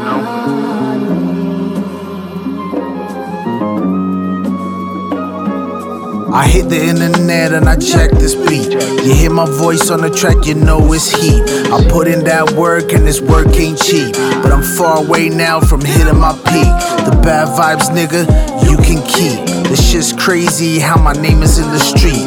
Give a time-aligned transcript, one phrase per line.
[0.00, 0.48] know.
[6.32, 8.70] I hit the internet and I check this beat.
[9.04, 11.42] You hear my voice on the track, you know it's heat.
[11.72, 14.12] I put in that work and this work ain't cheap.
[14.42, 16.70] But I'm far away now from hitting my peak.
[17.06, 18.26] The bad vibes, nigga,
[18.70, 19.46] you can keep.
[19.68, 22.17] This shit's crazy how my name is in the street.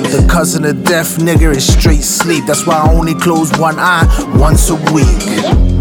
[0.41, 2.47] Cousin of death, nigga, is straight sleep.
[2.47, 4.07] That's why I only close one eye
[4.39, 5.21] once a week.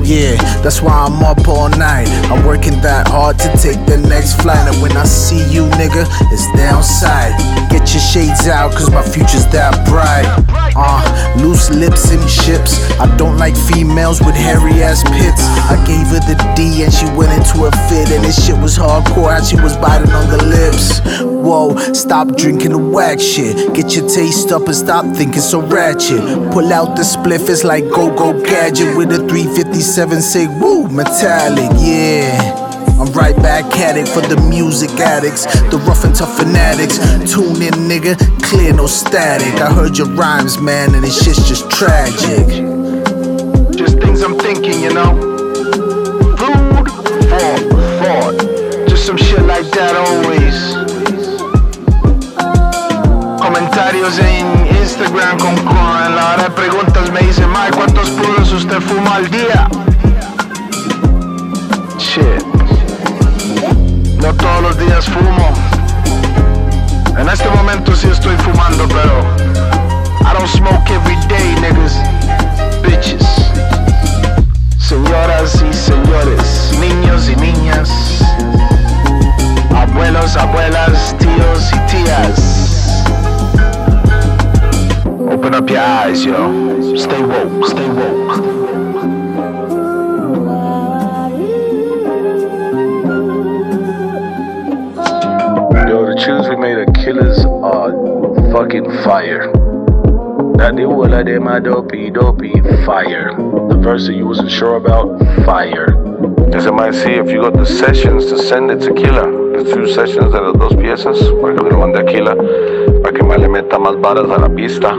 [0.05, 2.09] Yeah, that's why I'm up all night.
[2.31, 4.69] I'm working that hard to take the next flight.
[4.71, 7.33] And when I see you, nigga, it's downside.
[7.71, 10.27] Get your shades out, cause my future's that bright.
[10.75, 12.75] Uh, loose lips and chips.
[12.99, 15.43] I don't like females with hairy ass pits.
[15.71, 18.11] I gave her the D and she went into a fit.
[18.11, 21.01] And this shit was hardcore, how she was biting on the lips.
[21.23, 23.73] Whoa, stop drinking the whack shit.
[23.73, 26.21] Get your taste up and stop thinking so ratchet.
[26.53, 31.71] Pull out the spliff, it's like go go gadget with a 357 say woo metallic,
[31.79, 32.70] yeah.
[33.01, 36.99] I'm right back at it for the music addicts, the rough and tough fanatics.
[37.33, 38.13] Tune in, nigga,
[38.43, 39.55] clear no static.
[39.59, 42.47] I heard your rhymes, man, and this shit's just tragic.
[43.73, 45.17] Just things I'm thinking, you know.
[46.37, 46.91] Food
[47.25, 47.57] for
[48.05, 48.87] thought.
[48.87, 50.77] Just some shit like that always.
[53.41, 56.17] Comentarios en Instagram con Juan.
[56.17, 59.71] La hora de preguntas me dicen, Mike, ¿cuántos puros usted fuma al día?
[61.97, 62.50] Shit.
[65.01, 65.49] Días fumo.
[67.19, 69.25] En este momento sí estoy fumando, pero
[70.21, 71.97] I don't smoke every day, niggas.
[72.83, 73.25] Bitches.
[74.79, 77.89] Señoras y señores, niños y niñas,
[79.75, 83.05] abuelos, abuelas, tíos y tías.
[85.33, 86.53] Open up your eyes, yo.
[86.95, 88.60] Stay woke, stay woke.
[98.61, 99.51] Fucking fire.
[100.59, 102.53] That they were like them, dopey, dopey,
[102.85, 103.35] fire.
[103.35, 105.97] The verse that you wasn't sure about, fire.
[106.55, 109.65] As I might see, if you got the sessions to send it to Killer, the
[109.65, 112.37] two sessions de las dos piezas, para que le mande a Killer,
[113.03, 114.93] para que más le meta más varas a la pista,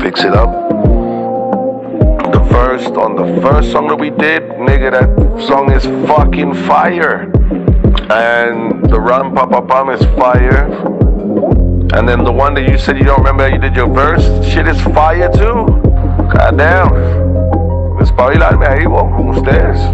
[0.00, 0.50] fix it up.
[2.32, 7.30] The verse on the first song that we did, nigga, that song is fucking fire.
[8.08, 10.99] And the run Papa Pam is fire.
[11.92, 14.22] And then the one that you said you don't remember that you did your verse,
[14.46, 15.66] shit is fire too.
[16.32, 16.88] God damn.
[17.98, 19.89] Despabilarme ahí, vos, con ustedes.